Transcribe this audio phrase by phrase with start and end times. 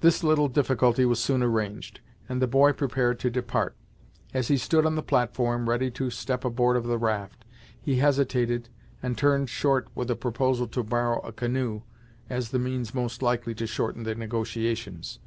[0.00, 3.76] This little difficulty was soon arranged, and the boy prepared to depart.
[4.32, 7.44] As he stood on the platform, ready to step aboard of the raft,
[7.78, 8.70] he hesitated,
[9.02, 11.82] and turned short with a proposal to borrow a canoe,
[12.30, 15.18] as the means most likely to shorten the negotiations.